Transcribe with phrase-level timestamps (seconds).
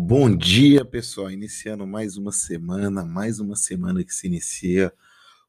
[0.00, 1.28] Bom dia, pessoal.
[1.28, 4.92] Iniciando mais uma semana, mais uma semana que se inicia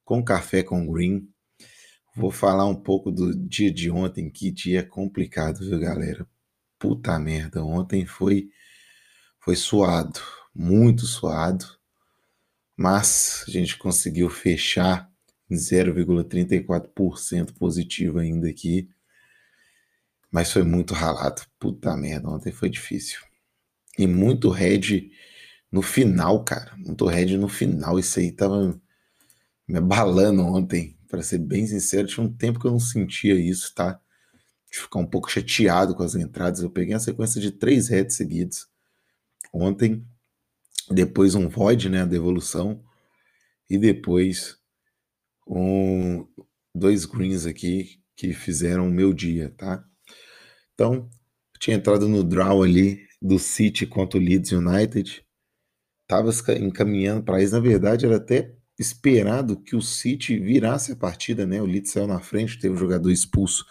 [0.04, 1.30] com Café com Green.
[2.16, 6.28] Vou falar um pouco do dia de ontem, que dia complicado, viu, galera?
[6.80, 8.50] Puta merda, ontem foi
[9.40, 10.20] foi suado,
[10.54, 11.66] muito suado,
[12.76, 15.12] mas a gente conseguiu fechar
[15.48, 18.90] em 0,34% positivo ainda aqui.
[20.32, 21.44] Mas foi muito ralado.
[21.60, 23.29] Puta merda, ontem foi difícil.
[24.00, 25.12] E muito red
[25.70, 26.74] no final, cara.
[26.78, 28.00] Muito red no final.
[28.00, 28.82] Isso aí tava
[29.68, 30.98] me abalando ontem.
[31.10, 34.00] Para ser bem sincero, tinha um tempo que eu não sentia isso, tá?
[34.72, 36.62] De ficar um pouco chateado com as entradas.
[36.62, 38.70] Eu peguei a sequência de três heads seguidos.
[39.52, 40.08] Ontem,
[40.90, 42.04] depois um void, né?
[42.04, 42.82] A devolução.
[43.70, 44.58] E depois
[45.46, 46.26] um,
[46.74, 49.84] dois greens aqui que fizeram o meu dia, tá?
[50.74, 51.10] Então,
[51.60, 55.26] tinha entrado no draw ali do City contra o Leeds United.
[56.08, 57.54] Tava encaminhando para isso.
[57.54, 61.62] Na verdade, era até esperado que o City virasse a partida, né?
[61.62, 63.66] O Leeds saiu na frente, teve um jogador expulso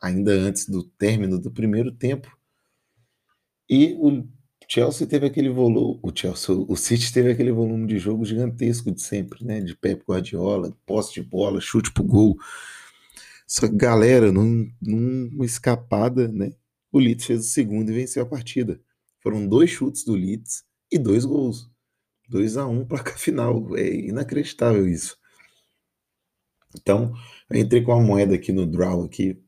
[0.00, 2.36] ainda antes do término do primeiro tempo.
[3.68, 4.26] E o
[4.66, 9.02] Chelsea teve aquele volume, o Chelsea, o City teve aquele volume de jogo gigantesco de
[9.02, 9.60] sempre, né?
[9.60, 12.36] De Pep Guardiola, posse de bola, chute pro gol.
[13.46, 16.52] Só que, galera, num, numa escapada, né?
[16.90, 18.80] O Leeds fez o segundo e venceu a partida.
[19.20, 21.70] Foram dois chutes do Leeds e dois gols.
[22.28, 23.76] 2 a 1 um, placa final.
[23.76, 25.16] É inacreditável isso.
[26.76, 27.14] Então,
[27.48, 29.42] eu entrei com a moeda aqui no draw aqui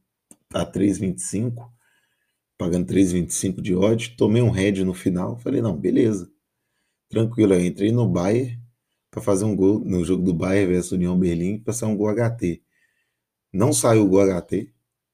[0.53, 1.71] a 3,25,
[2.59, 6.31] pagando 3,25 de odd, tomei um head no final, falei, não, beleza.
[7.09, 8.59] Tranquilo, eu entrei no Bayern
[9.11, 12.09] para fazer um gol no jogo do Bayern versus União Berlim, para sair um gol
[12.15, 12.63] HT.
[13.53, 14.73] Não saiu o gol HT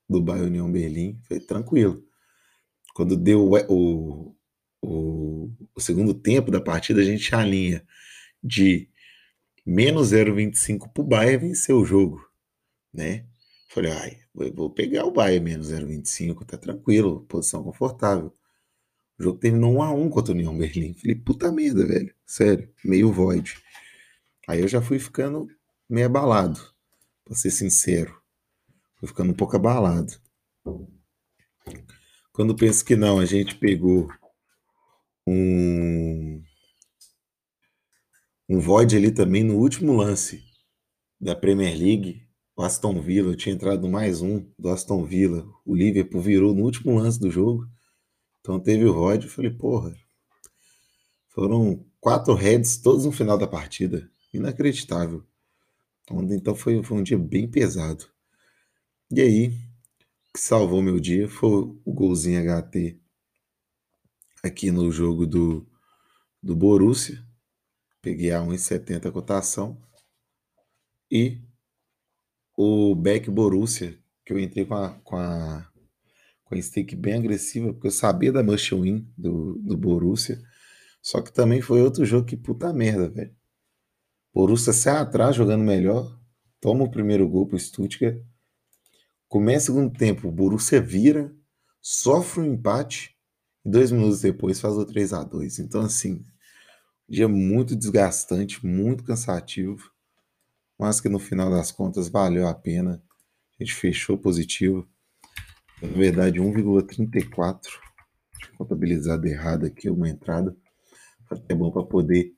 [0.09, 2.06] do Bayern União Berlim, foi tranquilo.
[2.97, 4.35] Quando deu o,
[4.81, 7.87] o, o, segundo tempo da partida, a gente alinha
[8.43, 8.89] de
[9.67, 12.27] menos 0,25 para o Bayern vencer o jogo,
[12.91, 13.27] né?
[13.69, 14.19] Falei, ai,
[14.55, 18.35] vou pegar o Bayern menos 0,25, tá tranquilo, posição confortável.
[19.19, 20.95] O jogo terminou 1 a 1 contra o União Berlim.
[20.95, 22.15] Falei, puta merda, velho.
[22.25, 23.63] Sério, meio void.
[24.49, 25.47] Aí eu já fui ficando
[25.87, 26.59] meio abalado,
[27.27, 28.19] pra ser sincero.
[28.95, 30.19] Fui ficando um pouco abalado.
[32.37, 34.11] Quando penso que não, a gente pegou
[35.27, 36.43] um
[38.47, 40.45] um void ali também no último lance
[41.19, 42.29] da Premier League.
[42.55, 45.49] O Aston Villa, eu tinha entrado mais um do Aston Villa.
[45.65, 47.67] O Liverpool virou no último lance do jogo.
[48.41, 49.25] Então teve o void.
[49.25, 49.97] Eu falei, porra.
[51.31, 54.11] Foram quatro heads todos no final da partida.
[54.35, 55.25] Inacreditável.
[56.31, 58.05] Então foi, foi um dia bem pesado.
[59.11, 59.66] E aí,
[60.37, 61.51] que salvou meu dia foi
[61.83, 63.01] o golzinho HT
[64.43, 65.67] aqui no jogo do,
[66.43, 67.25] do Borussia.
[68.03, 69.81] Peguei a 1,70 a cotação.
[71.11, 71.41] E
[72.55, 75.67] o Beck Borussia, que eu entrei com a, com a,
[76.45, 80.39] com a stake bem agressiva, porque eu sabia da must win do, do Borussia.
[81.01, 83.35] Só que também foi outro jogo que puta merda, velho.
[84.35, 86.21] Borussia sai atrás jogando melhor,
[86.61, 88.23] toma o primeiro gol pro Stuttgart
[89.29, 91.35] Começa o segundo tempo, o Borussia vira,
[91.83, 93.17] sofre um empate
[93.65, 96.25] e dois minutos depois faz o 3 a 2 Então, assim,
[97.09, 99.91] dia muito desgastante, muito cansativo,
[100.79, 103.03] mas que no final das contas valeu a pena.
[103.59, 104.89] A gente fechou positivo.
[105.83, 107.59] Na verdade, 1,34.
[108.57, 110.57] Contabilizado errado aqui, uma entrada.
[111.49, 112.35] É bom para poder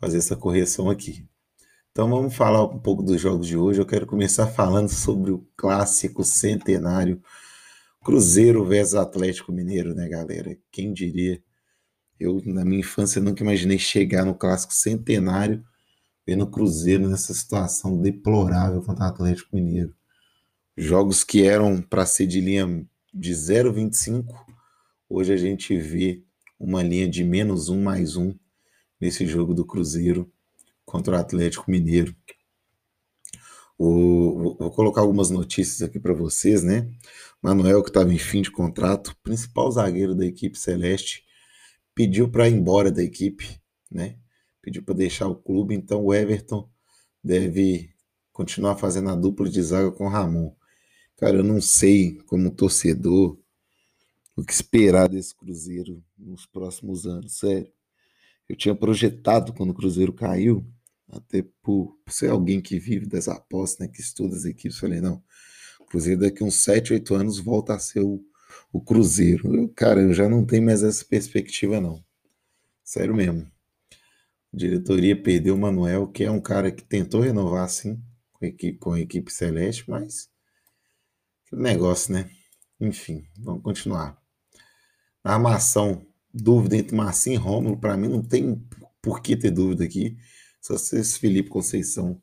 [0.00, 1.26] fazer essa correção aqui.
[1.92, 3.78] Então vamos falar um pouco dos jogos de hoje.
[3.78, 7.22] Eu quero começar falando sobre o clássico centenário
[8.02, 10.56] Cruzeiro versus Atlético Mineiro, né, galera?
[10.72, 11.42] Quem diria?
[12.18, 15.62] Eu, na minha infância, nunca imaginei chegar no clássico centenário
[16.26, 19.94] vendo o Cruzeiro nessa situação deplorável contra o Atlético Mineiro.
[20.74, 24.34] Jogos que eram para ser de linha de 0,25,
[25.10, 26.24] hoje a gente vê
[26.58, 28.34] uma linha de menos um mais um
[28.98, 30.32] nesse jogo do Cruzeiro
[30.84, 32.14] contra o Atlético Mineiro.
[33.78, 36.90] O, vou colocar algumas notícias aqui para vocês, né?
[37.42, 41.24] Manuel, que estava em fim de contrato, principal zagueiro da equipe celeste,
[41.94, 44.18] pediu para ir embora da equipe, né?
[44.60, 46.70] Pediu para deixar o clube, então o Everton
[47.22, 47.90] deve
[48.32, 50.54] continuar fazendo a dupla de zaga com o Ramon.
[51.16, 53.38] Cara, eu não sei, como torcedor,
[54.36, 57.72] o que esperar desse Cruzeiro nos próximos anos, sério.
[58.52, 60.62] Eu tinha projetado quando o Cruzeiro caiu,
[61.08, 65.24] até por, ser alguém que vive das apostas, né, que estuda as equipes, falei, não,
[65.80, 68.22] o Cruzeiro daqui uns 7, 8 anos volta a ser o,
[68.70, 69.56] o Cruzeiro.
[69.56, 72.04] Eu, cara, eu já não tenho mais essa perspectiva, não.
[72.84, 73.50] Sério mesmo.
[74.52, 77.98] A diretoria perdeu o Manuel, que é um cara que tentou renovar, sim,
[78.34, 80.28] com a equipe, com a equipe celeste, mas.
[81.50, 82.30] Negócio, né?
[82.78, 84.20] Enfim, vamos continuar.
[85.24, 88.60] Na armação, dúvida entre Marcinho e Rômulo, para mim não tem
[89.00, 90.16] por que ter dúvida aqui.
[90.60, 92.22] Só se esse Felipe Conceição.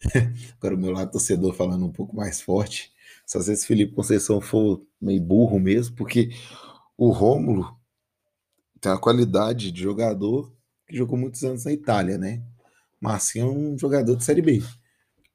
[0.58, 2.92] Agora o meu lado torcedor falando um pouco mais forte.
[3.26, 6.30] Só se esse Felipe Conceição for meio burro mesmo, porque
[6.96, 7.76] o Rômulo
[8.80, 10.54] tem a qualidade de jogador
[10.86, 12.42] que jogou muitos anos na Itália, né?
[13.00, 14.62] Marcinho é um jogador de Série B.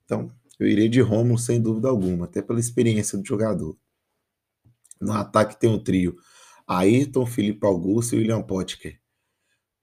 [0.05, 3.77] Então, eu iria de Rômulo sem dúvida alguma, até pela experiência do jogador.
[5.01, 6.15] No ataque tem um trio
[6.69, 8.99] Ayrton, Felipe Augusto e William Potker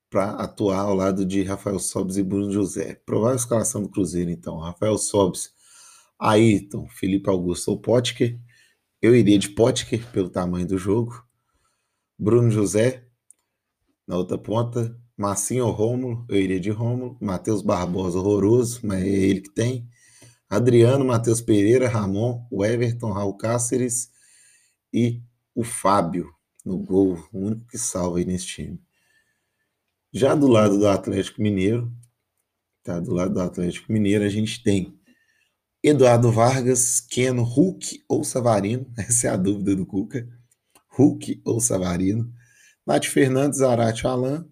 [0.08, 2.94] para atuar ao lado de Rafael Sobes e Bruno José.
[3.04, 4.56] Provável escalação do Cruzeiro, então.
[4.58, 5.50] Rafael Sobes,
[6.16, 8.38] Ayrton, Felipe Augusto ou Potker.
[9.02, 11.24] Eu iria de Potker pelo tamanho do jogo.
[12.16, 13.04] Bruno José,
[14.06, 14.96] na outra ponta.
[15.16, 17.18] Massinho ou Rômulo, eu iria de Rômulo.
[17.20, 19.88] Matheus Barbosa, horroroso, mas é ele que tem.
[20.48, 24.10] Adriano, Matheus Pereira, Ramon, o Everton, Raul Cáceres
[24.92, 25.20] e
[25.54, 26.35] o Fábio
[26.66, 28.80] no gol, o único que salva aí nesse time.
[30.12, 31.92] Já do lado do Atlético Mineiro,
[32.82, 32.98] tá?
[32.98, 34.98] Do lado do Atlético Mineiro, a gente tem
[35.82, 38.92] Eduardo Vargas, Keno, Hulk ou Savarino.
[38.98, 40.28] Essa é a dúvida do Cuca.
[40.88, 42.32] Hulk ou Savarino.
[42.84, 44.44] Nath Fernandes, Arate Alain.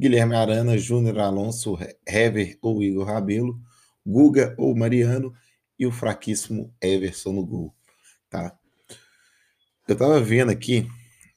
[0.00, 3.60] Guilherme Arana, Júnior Alonso, Hever ou Igor Rabelo.
[4.04, 5.32] Guga ou Mariano.
[5.78, 7.74] E o fraquíssimo Everson no gol.
[8.28, 8.58] Tá?
[9.86, 10.88] Eu tava vendo aqui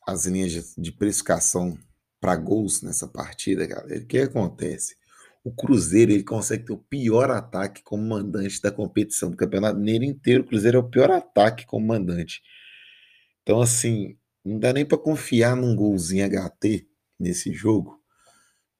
[0.07, 1.77] as linhas de, precificação
[2.21, 4.01] para gols nessa partida, galera.
[4.01, 4.95] O que acontece?
[5.43, 10.05] O Cruzeiro ele consegue ter o pior ataque como mandante da competição do Campeonato Mineiro
[10.05, 10.43] inteiro.
[10.43, 12.41] O Cruzeiro é o pior ataque como mandante.
[13.43, 16.87] Então, assim, não dá nem para confiar num golzinho HT
[17.19, 18.01] nesse jogo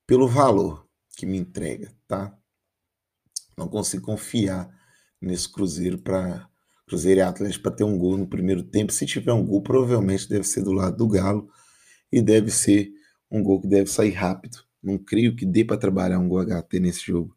[0.06, 0.88] pelo valor
[1.18, 2.34] que me entrega, tá?
[3.58, 4.70] Não consigo confiar
[5.22, 6.50] nesse Cruzeiro para
[6.88, 8.94] Cruzeiro e Atlético para ter um gol no primeiro tempo.
[8.94, 11.50] Se tiver um gol, provavelmente deve ser do lado do Galo
[12.12, 12.90] e deve ser
[13.30, 14.60] um gol que deve sair rápido.
[14.82, 17.36] Não creio que dê para trabalhar um gol HT nesse jogo.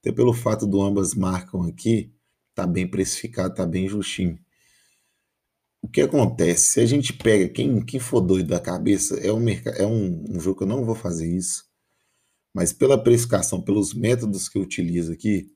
[0.00, 2.12] Até pelo fato do ambas marcam aqui,
[2.54, 4.38] tá bem precificado, tá bem justinho.
[5.82, 6.72] O que acontece?
[6.72, 10.40] Se a gente pega quem, quem for doido da cabeça, é, um, é um, um
[10.40, 11.64] jogo que eu não vou fazer isso,
[12.54, 15.52] mas pela precificação, pelos métodos que eu utilizo aqui,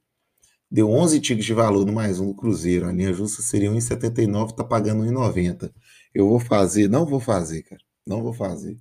[0.71, 2.87] deu 11 tickets de valor no mais um do Cruzeiro.
[2.87, 5.73] A linha justa seria 1,79, tá pagando 1,90.
[6.15, 7.81] Eu vou fazer, não vou fazer, cara.
[8.07, 8.79] Não vou fazer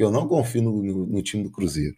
[0.00, 1.94] porque eu não confio no, no, no time do Cruzeiro.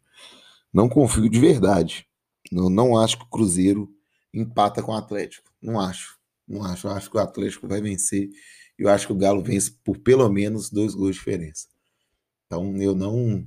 [0.72, 2.04] Não confio de verdade.
[2.50, 3.88] Eu não acho que o Cruzeiro
[4.34, 5.48] empata com o Atlético.
[5.62, 6.18] Não acho.
[6.48, 6.88] Não acho.
[6.88, 8.28] Eu acho que o Atlético vai vencer.
[8.76, 11.68] Eu acho que o Galo vence por pelo menos dois gols de diferença.
[12.46, 13.46] Então eu não.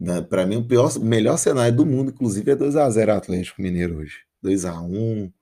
[0.00, 4.25] Né, Para mim, o pior, melhor cenário do mundo, inclusive, é 2x0 Atlético Mineiro hoje.
[4.44, 5.32] 2x1.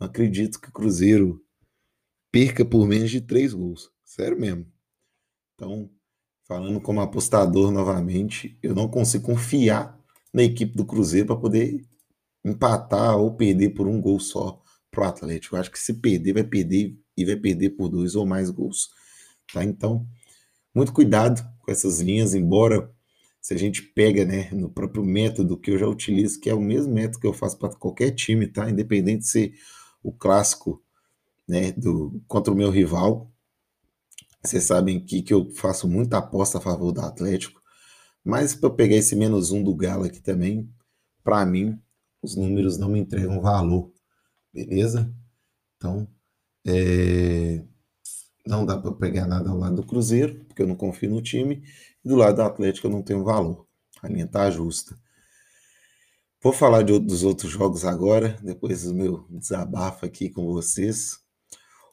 [0.00, 1.44] Não acredito que o Cruzeiro
[2.30, 3.90] perca por menos de três gols.
[4.04, 4.66] Sério mesmo.
[5.54, 5.90] Então,
[6.46, 9.98] falando como apostador novamente, eu não consigo confiar
[10.32, 11.84] na equipe do Cruzeiro para poder
[12.44, 15.56] empatar ou perder por um gol só pro Atlético.
[15.56, 18.88] Eu acho que se perder, vai perder e vai perder por dois ou mais gols.
[19.52, 19.64] Tá?
[19.64, 20.06] Então,
[20.74, 22.94] muito cuidado com essas linhas, embora
[23.48, 26.60] se a gente pega né, no próprio método que eu já utilizo, que é o
[26.60, 28.68] mesmo método que eu faço para qualquer time, tá?
[28.68, 29.54] Independente de ser
[30.02, 30.84] o clássico
[31.48, 33.32] né, do, contra o meu rival,
[34.44, 37.58] vocês sabem que, que eu faço muita aposta a favor do Atlético.
[38.22, 40.70] Mas para eu pegar esse menos um do Galo aqui também,
[41.24, 41.80] para mim,
[42.20, 43.90] os números não me entregam valor.
[44.52, 45.10] Beleza?
[45.78, 46.06] Então,
[46.66, 47.64] é...
[48.48, 51.62] não dá para pegar nada ao lado do Cruzeiro, porque eu não confio no time.
[52.02, 53.66] E do lado do Atlético eu não tenho valor.
[54.02, 54.96] A linha tá justa.
[56.42, 61.18] Vou falar de, dos outros jogos agora, depois do meu desabafo aqui com vocês.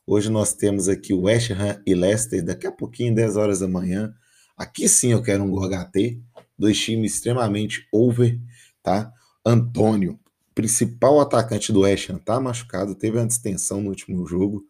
[0.08, 3.68] Hoje nós temos aqui o West Ham e Leicester, daqui a pouquinho, 10 horas da
[3.68, 4.14] manhã.
[4.56, 6.22] Aqui sim eu quero um gol HT,
[6.58, 8.40] dois times extremamente over,
[8.82, 9.12] tá?
[9.46, 10.18] Antônio,
[10.54, 14.64] principal atacante do West Ham, tá machucado, teve uma distensão no último jogo.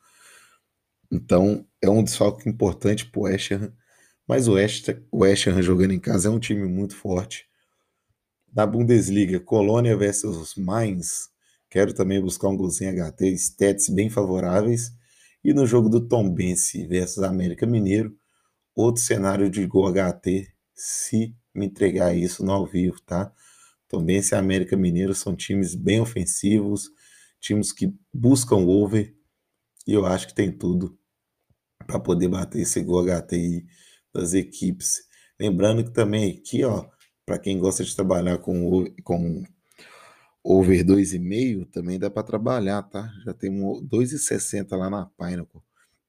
[1.11, 3.73] Então, é um desfalque importante pro West Ham.
[4.27, 7.47] Mas o West, o West Ham jogando em casa é um time muito forte.
[8.53, 11.29] Na Bundesliga, Colônia versus Mainz.
[11.69, 14.91] Quero também buscar um golzinho HT, stats bem favoráveis.
[15.43, 18.15] E no jogo do Tombense versus América Mineiro,
[18.75, 23.31] outro cenário de gol HT, se me entregar isso no ao vivo, tá?
[23.87, 26.89] Tombense e América Mineiro são times bem ofensivos,
[27.39, 29.15] times que buscam over,
[29.85, 30.97] e eu acho que tem tudo
[31.85, 33.65] para poder bater esse gol HT
[34.13, 35.03] das equipes.
[35.39, 36.87] Lembrando que também aqui, ó,
[37.25, 39.43] para quem gosta de trabalhar com, com
[40.43, 43.11] over 2,5, também dá para trabalhar, tá?
[43.25, 45.61] Já tem um 2,60 lá na Pinnacle.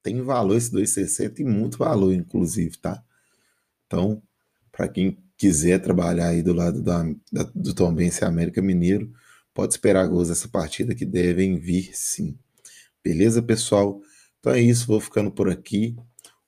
[0.03, 3.03] Tem valor esse 2,60 e muito valor, inclusive, tá?
[3.87, 4.23] Então,
[4.71, 7.03] para quem quiser trabalhar aí do lado da,
[7.33, 9.13] da, do Tombense América Mineiro,
[9.53, 12.39] pode esperar gols dessa partida que devem vir sim.
[13.07, 14.01] Beleza, pessoal?
[14.41, 15.95] Então é isso, vou ficando por aqui.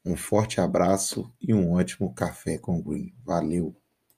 [0.04, 3.14] Um forte abraço e um ótimo café com Green.
[3.24, 3.77] Valeu!